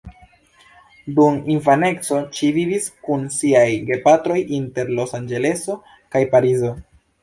[1.19, 5.81] Dum infaneco ŝi vivis kun siaj gepatroj inter Los-Anĝeleso
[6.15, 6.79] kaj Parizo.